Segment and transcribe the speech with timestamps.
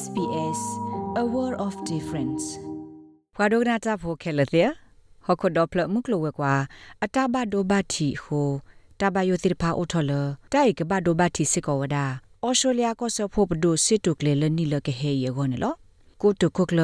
[0.00, 0.60] SBS
[1.22, 2.44] a world of difference
[3.36, 4.68] ဖာဒိုနာတာဖိုခဲလတဲ့
[5.26, 6.54] ဟခုဒေါပလမှုကလဝကွာ
[7.04, 8.50] အတဘဒိုဘတီဟို
[9.00, 10.12] တဘယိုတိဖာအိုထလ
[10.52, 12.06] တိုက်ကဘဒိုဘတီစကောဝဒါ
[12.42, 15.74] အော်စတြေးလျကောဆဖို့ပဒိုစစ်တုကလေလနီလကဟေယေဂောနလော
[16.20, 16.80] ကိုတုခုကလ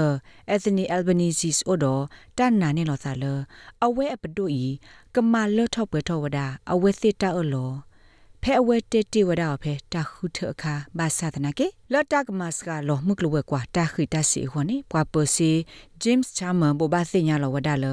[0.48, 1.86] အက်သနီအယ်ဘနီဇီစ်အိုဒ
[2.38, 3.24] တန်နာနေလောသာလ
[3.84, 4.64] အဝဲအပဒိုဤ
[5.14, 7.70] ကမာလထော့ပွဲထော့ဝဒါအဝဲစစ်တာအလော
[8.42, 15.50] ဖဲအဝဲတေတီဝဒါဖဲတာခုထအခါဘာသာတနာကေလော်တက်မတ်စကလောမှုကလဝဲကွာတာခိတစီခွန်နေပွာပစီ
[16.02, 17.86] ဂျင်းစ်ချာမန်ဘောဘာစညာလောဝဒါလ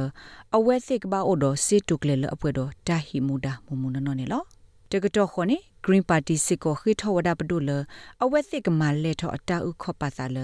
[0.55, 4.43] အဝဲစစ်ကဘာအိုဒစီတုကလေလအပွဲတော့တာဟီမူဒါမမူနနော်နေလော
[4.91, 7.69] တကတော့ခွန်နေ Green Party စစ်ကိုခိထောဝဒါပဒုလ
[8.23, 10.37] အဝဲစစ်ကမလဲထောအတာဥခောပါသာလ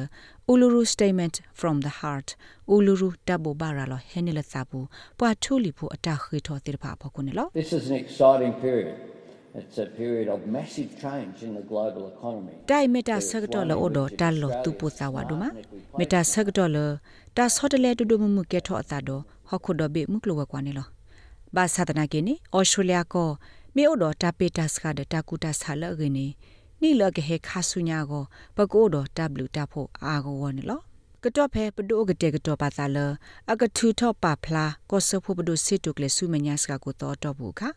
[0.51, 2.27] Uluru statement from the heart
[2.73, 4.79] Uluru tabo baralo henela sabu
[5.17, 8.53] pwa thuli phu ata khi tho tir pha pha kun lo This is an exciting
[8.63, 8.95] period
[9.53, 12.53] It's a period of massive change in the global economy.
[12.71, 15.43] တိုင်မီတာဆကတော့လောဒတာလောတူပူစာဝဒမ
[15.99, 16.77] မီတာဆကတော့လ
[17.37, 20.87] တာဆော့တလေတူတူမမှုကဲထောအတာတော့ဟခုဒဘေမှုကလောကွာနေလော
[21.55, 23.29] ဘာသာတနာကိနေဩစတြေးလျကော
[23.75, 26.25] မြေအိုတော်တာပေတာစကဒတာကူတာဆာလကိနေ
[26.81, 28.23] နီလကဟေခါဆုညာကို
[28.57, 29.07] ပကိုတော်
[29.43, 30.79] W တာဖို့အာကိုဝနေလော
[31.23, 32.97] ကတော့ဖဲပဒိုကတဲ့ကတော့ပါသာလ
[33.51, 37.69] အကထူထော့ပါဖလားကောဆဖို့ပဒိုစစ်တုကလေဆုမညာစကကိုတော့တော့ဘူးခါ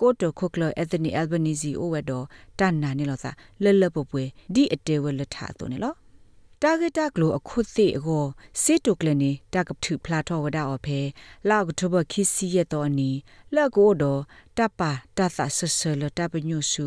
[0.00, 2.26] ကိုတိုခုကလအက်သနီအယ်ဘနီဇီအိုဝဲတော့
[2.58, 3.30] တန်နာနေလို့သာ
[3.62, 4.24] လလပပွေ
[4.54, 5.96] ဒီအတေဝလထတော့နေလို့
[6.62, 8.24] တာဂက်တာကလိုအခုသိအကို
[8.62, 11.00] စစ်တုကလနေတကပထုဖလာထောဝဒါအဖေ
[11.48, 13.10] လောက်ကထဘခိစီရတော့အနီ
[13.54, 14.20] လက်ကိုတော့
[14.58, 16.86] တပါတသဆဆလတပညုစု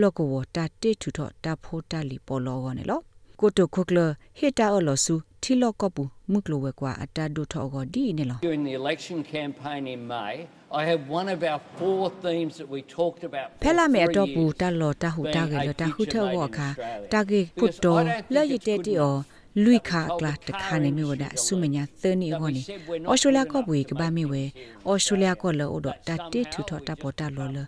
[0.00, 3.02] လောကဝတာတေထုထောတဖိုတလီပေါ်လောကနေလို့
[3.42, 3.98] ကိုတိုခုကလ
[4.38, 10.34] ဟီတာအလောစုထီလောကပူမှုကလိုဝဲကွာအတဒုထောကိုဒီနေလို့ During the election campaign in May,
[10.80, 13.48] I have one of our four themes that we talked about.
[13.52, 16.68] for ဖဲလာမဲ three တော့ပူ years တလောတဟုတာကေလတဟုထောဝခာ
[17.12, 19.16] တာကေ Because ပုတ်တော် I don't think လက်ရ it's တဲ့ good တီ enough အော
[19.64, 24.42] လူခါကလာတခါနေမျိုးဒါဆုမညာသနီဟောနေဩစတြေးလျကပွေကဘာမီဝဲ
[24.88, 27.58] ဩစတြေးလျကလောတော့တတေထူထတပေါ်တလောလ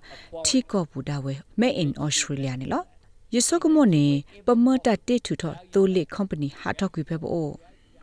[0.46, 2.82] ထီကောပူဒါဝဲ made in australia နေလော
[3.34, 4.06] ယစကမနေ
[4.46, 7.52] ပမတတေထူထသိုးလက် company ဟာတော့ကွေဖဲပို့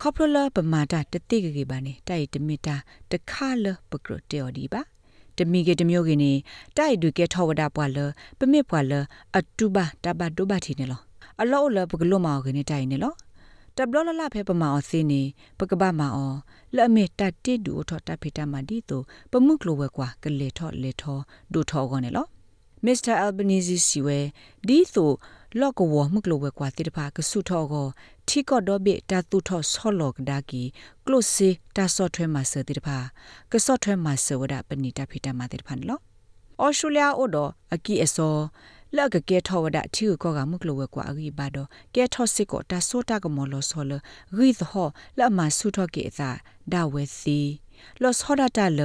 [0.02, 2.76] ခေါပလလပမာတာတတိကကေပါနေတိုက်တမီတာ
[3.12, 4.82] တခါလပကရတေော်ဒီပါ
[5.38, 6.34] တမီကေတမျိုးကင်းနေ
[6.78, 7.98] တိုက်ဒုကေထောဝဒပွာလ
[8.40, 8.94] ပမစ်ပွာလ
[9.38, 11.02] အတူပါတဘဒုဘတီနေလော
[11.42, 13.14] အလောလပကလောမောကင်းနေတိုက်နေလော
[13.78, 15.22] တဘလလလဖဲပမာအစင်းနေ
[15.60, 16.36] ပကပမာအော
[16.76, 21.18] လက်အမေတတိဒူထောတဖိတမဒီတိုပမှုကလိုဝဲကွာကလေထောလေထော
[21.54, 22.28] ဒူထောကောနေလော
[22.86, 23.14] Mr.
[23.26, 24.20] Albanese စီဝဲ
[24.68, 25.12] ဒီဆို
[25.60, 27.88] လော့ကဝမှုကလဝဲကွာတိတဖာကဆုထောကို
[28.28, 30.64] ထီကော့ဒောဘေတာတူထောဆောလော့ကဒါကီ
[31.06, 32.98] ကလုစီတာဆော့ထွဲမှာစတိတဖာ
[33.52, 36.02] ကဆော့ထွဲမှာစဝဒပဏိတဖိတမှာတိတဖာနော်
[36.62, 37.38] အော်စတြေးလျအိုဒ
[37.74, 38.36] အကီအစော
[38.96, 41.58] လက်ကကဲထောဝဒထီကိုကမှုကလဝဲကွာအဂီဘာဒ
[41.96, 43.92] ကဲထောစစ်ကိုတာဆောတာကမောလောဆောလ
[44.38, 46.30] ဂီသဟောလက်မှာဆုထောကေသာ
[46.72, 47.40] ဒါဝဲစီ
[48.02, 48.82] လောဆောဒတာလ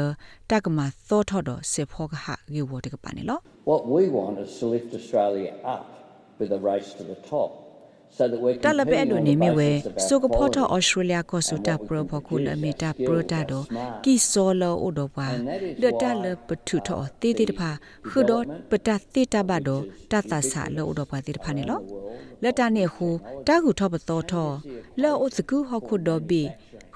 [0.51, 3.39] တကမှာသောထောဒစေဖောကဟာဂေဝတကပါနေလော
[3.73, 5.85] What we want is to lift Australia up
[6.39, 7.51] with a race to the top.
[8.17, 10.77] So that we're တလပဲအဒိုနေမီဝဲ competing on the စု basis က of ဖောတာ quality.
[10.77, 13.63] ဩစတြေးလျကိုစတာပရဖခုလမီတာပရတာဒို
[14.05, 15.29] ကီဆိုလောအိုဒိုပါ
[15.83, 17.71] လတလပထုထောတေတေတဖာ
[18.09, 18.33] ခုဒ
[18.71, 19.81] ပတတေတဘဒို
[20.11, 21.81] တတဆာလောအိုဒိုပါတေတဖာနေလော
[22.43, 23.09] လတနေခု
[23.47, 24.49] တာခုထောပသောထော
[25.03, 26.43] လောအိုစကူဟခုဒိုဘီ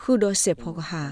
[0.00, 1.02] ခုဒိုစေဖောကဟာ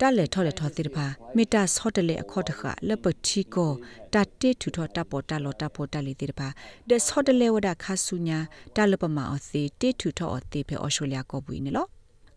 [0.00, 1.06] တလေထောလေထောတိတဖာ
[1.36, 3.70] မီတာဆော့တလေအခေါ်တခလပချီကို
[4.12, 6.48] တတေထူထောတပေါ်တလောတပေါ်တလီတိတဖာ
[6.88, 8.38] ဒဆော့တလေဝဒခါဆုညာ
[8.76, 11.86] တလပမာအစီတေထူထောအသေးဖေဩစတြေးလျကောပွေးနေလော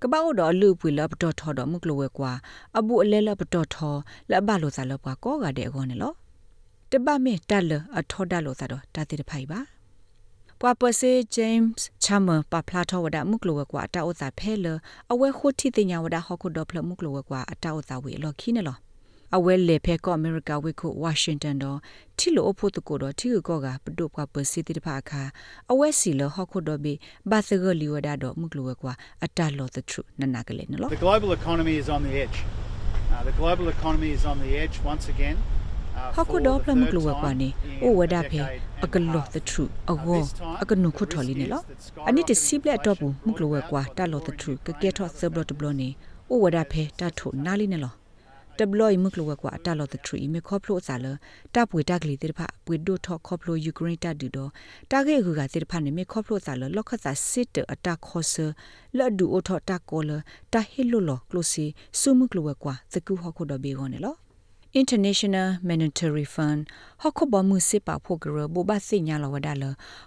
[0.01, 2.31] ကပောက်တော့လူပွေလပတော်ထော်တော့မှုကလဝဲကွာ
[2.77, 3.99] အဘူအလဲလပတော်ထော်
[4.31, 6.13] လက်ဘလို့စားလပွားကောကတဲ့ခေါနေလော
[6.91, 9.59] တပမေတက်လအထော်တလို့စားတော့တတိတဖိုင်ပါ
[10.65, 14.67] ပွာပစေဂျိမ်းစ်ချမ်မပပလာထောဝဒမှုကလဝကွာတာဥစာဖဲလ
[15.11, 18.77] အဝဲခိုတီတင်ညာဝဒဟခုဒပလမှုကလဝကွာအတာဥစာဝေလော်ခီနေလော
[19.35, 21.77] အဝဲလေဖဲကောအမေရိကဝိခုဝါရှင်တန်တော့
[22.17, 25.21] တီလိုအဖို့တကိုတော့တီကောကပဒုပပစီတိတဖာခါ
[25.71, 26.93] အဝဲစီလဟခုဒဘီ
[27.29, 28.93] ဘာသဂလီဝဒတော့မှုကလဝကွာ
[29.25, 32.37] အတာလောတထနနာကလေးနော် The global economy is on the edge.
[33.13, 35.37] Uh, the global economy is on the edge once again.
[36.15, 37.53] Uh, ဟခု for တော့ the ဖလမှု third ကလဝကွာ time နေ in
[37.83, 39.33] အိုဝဒ a ဖေ decade and အကလော a half.
[39.33, 39.51] တထ
[39.89, 43.11] အ Uh, ဝ this time, အကနုခု the ထော်လီ risk နေ is လော that အနိတ skyrocketing စီပလက်တော့ဘူး
[43.13, 45.89] inflation မှုကလဝကွာ brought တာ about လောတ global ထက economic ကဲထော့ဆဘလတဘလနေ
[46.29, 47.93] အိုဝဒဖေတာထုနာလီနေလော
[48.59, 51.07] တဘလိမှုကလဝကွာတာလောတထီမေခေါပလို့စာလ
[51.55, 54.49] တပွေတကလေးတိဖာပွေဒိုထော့ခေါပလို့ယူကရိန်းတဒူတော့
[54.91, 58.35] တာဂေကူကတိဖာနေမေခေါပလို့စာလလောက်ခတ်စာစစ်တအတာခေါ်ဆ
[58.97, 60.11] လော်ဒူအိုထော့တာကောလ
[60.53, 61.65] တာဟီလိုလောကလိုစီ
[61.99, 64.15] ဆုမှုကလဝကွာသကူဟခုဒဘေဂောနေလော
[64.81, 66.61] International Monetary Fund
[67.01, 69.63] ဟခုဘမှုစစ်ပါဖို့ကရဘဘစိညာလဝဒါလ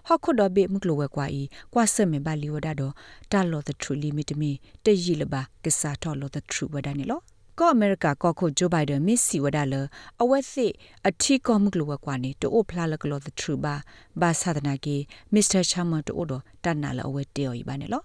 [0.09, 1.43] ဟခုဒဘေမကလဝကွာဤ
[1.75, 2.93] ကွာဆမေဘလီဝဒါတော့
[3.33, 4.51] တာလော the true limit မီ
[4.85, 7.21] တရီလပါကစားတော်လော the true ဝဒါနေလော
[7.59, 9.75] ကောအမေရိကကောခုဂျိုဘိုင်ဒန်မစ်စီဝဒါလ
[10.23, 10.73] အဝက်စစ်
[11.09, 13.75] အထီကောမှုကလဝကွာနေတိုဖလာလကလော the true ဘာ
[14.21, 14.97] ဘာသာဒနာကေ
[15.35, 16.33] မစ္စတာချမ်မတိုဒ
[16.65, 18.03] တန်နာလအဝက်တေော်ဤပါနေလော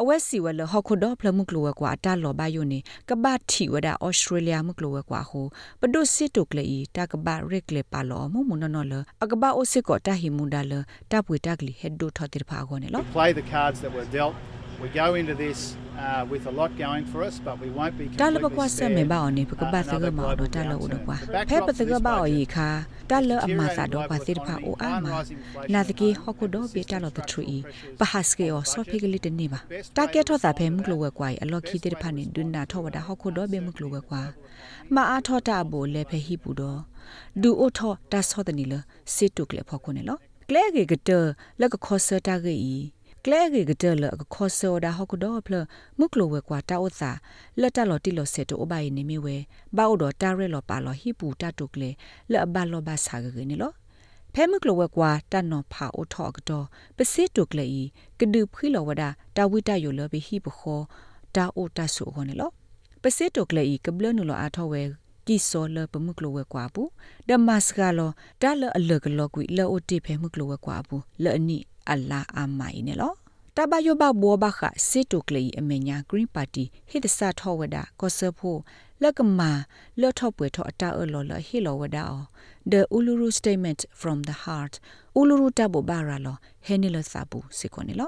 [0.00, 2.78] အဝက်စီဝဲလဟခုဒဖလမှုကလောကွာတာလောဘယုန်နေ
[3.08, 5.46] ကဘာထီဝဒဩစတြေးလျမှုကလောကွာဟို
[5.80, 6.64] ပဒုစစ်တုကလေ
[6.96, 10.72] တာကဘာရက်လေပါလောမှုမနနော်လအကဘာအိုစစ်ကောတာဟီမူဒါလ
[11.10, 14.36] တပ်ပွေတက်ကလီဟက်ဒိုထော်တိဖာကောနေလော Play the cards that were dealt.
[14.82, 18.04] We go into this uh, with a lot going for us, but we won't be
[18.20, 19.12] တာလဘကွာ completely ဆမေ spared.
[19.12, 21.16] ဘာအနေပကဘာသကမောတော့တာလဥဒကွာ
[21.50, 22.68] ဖဲပသကဘာအီခါ
[23.10, 25.06] တာလအမသာတော့ပါသစ်ဖာအိုအာမ
[25.72, 27.58] နာတကေဟခုဒိုဘေတာလတထရီ
[28.00, 29.60] ပဟစကေအောဆောဖိကလီတနေပါ
[29.96, 34.22] တာကဲထောတာဖဲမကလဝဲကွာအလော်ခီတေဖာနေဒွန်းနာထောဝဒါဟခုဒိုဘေမကလဝဲကွာ
[34.94, 36.80] မအားထောတာဘိုလေဖဲဟိပူတော့
[37.42, 38.74] ဒူအိုထောတာဆောတနီလ
[39.14, 40.16] စစ်တုကလေဖော်ခုနေလော
[40.48, 41.10] ကလဲကေကတ
[41.60, 42.76] လကခောဆတာကေီ
[43.26, 45.54] ကလဲကေကတလကခောဆောဒါဟခုဒိုဖလ
[45.98, 47.10] မုကလဝဲကွာတာဥစာ
[47.60, 49.36] လက်တလော်တီလော်ဆက်တိုအဘိုင်နေမီဝဲ
[49.76, 51.90] ဘာအိုတော့တာရဲလော်ပါလော်ဟိပူတာတုကလေ
[52.30, 53.72] လက်အဘလော်ဘာဆာကေနေလော
[54.34, 57.82] ဖဲမကလဝဲကွာတန်နော်ဖာအိုထော့ကတော့ပစစ်တုကလေဤ
[58.20, 59.02] ကဒုခွီလောဝဒ
[59.36, 60.80] တာဝိတယိုလဘဟိပခော
[61.34, 62.50] တာအိုတဆူခေါနေလော
[63.02, 64.82] ပစစ်တုကလေဤကဘလနုလောအာထောဝဲ
[65.26, 66.90] ကီစောလပမှုကလဝဲကွာဘူး
[67.28, 68.10] ဒမတ်စကလော
[68.42, 73.14] တာလအလကလောကွီလောအိုတိဖဲမှုကလဝဲကွာဘူးလောအနိ အလာအမိုင်နေလော
[73.56, 78.60] တဘယောဘဘောဘခစစ်တုကလေအမညာ Green Party ဟစ်ဒစာထောဝဒကောဆဖို့
[79.02, 79.52] လကမာ
[80.00, 82.24] လောထောပွေထောအတာအလောလဟီလောဝဒါအော
[82.72, 84.74] The Uluru Statement from the Heart
[85.18, 86.34] Uluru tabo baralo
[86.66, 88.06] henilo sabu sikonilo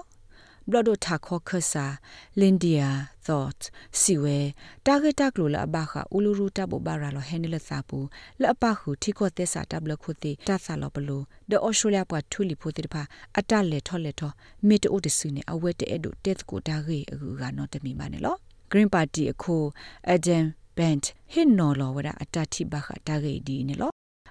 [0.69, 1.99] blodo thakho khasa
[2.37, 4.55] lindia thought siwe
[4.85, 10.37] target taklo la abakha uluru tabo baralo henilo sabu la apakhu thiko tesa tablo khote
[10.44, 13.03] ta salo blo the australia pwa thuli phote pha
[13.35, 14.32] ata le tho le tho
[14.62, 17.93] mit o de sune awe te edo tet ko ta ge agu ga no tami
[17.94, 18.32] ma ne lo
[18.70, 19.73] green party akho
[20.15, 23.88] adam bent hin no lo wada atati bakha ta ge di ne lo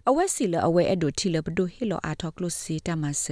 [0.09, 3.25] အဝက်စီလအဝဲအဲ့ဒိုထီလဘဒိုဟီလောအာထောကလုစီတမဆ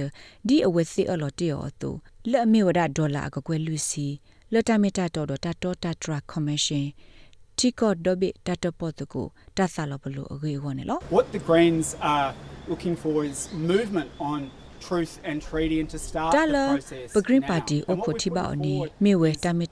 [0.48, 1.90] ဒီအဝက်စီအလော်တီယောတူ
[2.30, 4.06] လက်အမေဝဒဒေါ်လာအကကွဲလူစီ
[4.52, 6.86] လတမီတာတော်တော်တာတော်တာထရက်ကော်မရှင်
[7.58, 9.26] တီကောဒဘီတတပေါ်တကို
[9.56, 12.28] တဆာလဘလိုအဂေဝနေလော What the Greens are
[12.70, 13.38] looking for is
[13.72, 14.40] movement on
[14.88, 17.08] truth and treaty and to start တာလ the process.
[17.14, 17.48] ပဂရင် now.
[17.50, 19.66] ပါတီ And အ what ခု we တီဘာ put အနီ forward မေဝဲတမီ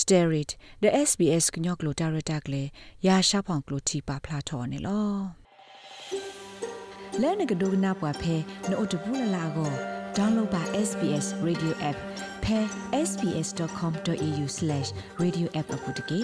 [0.00, 0.48] စတေရစ်
[0.82, 2.62] the SBS ကညော့ကလိုတာရတာကလေ
[3.06, 5.14] ရာရှာဖောင်ကလိုတီပါဖလာထော်နေလော
[7.20, 8.34] လဲနကဒိုနာပွားဖဲ
[8.70, 9.72] နို့တဘူးလလာကို
[10.16, 11.98] download ပါ SBS radio app
[12.44, 12.58] ဖဲ
[13.08, 16.22] sbs.com.au/radioapp အပုတ်တကေ